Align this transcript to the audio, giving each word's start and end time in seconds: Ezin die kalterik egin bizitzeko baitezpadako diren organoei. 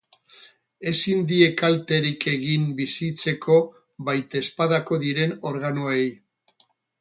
Ezin 0.91 1.19
die 1.31 1.49
kalterik 1.59 2.25
egin 2.31 2.63
bizitzeko 2.79 3.59
baitezpadako 4.09 4.99
diren 5.05 5.37
organoei. 5.51 6.01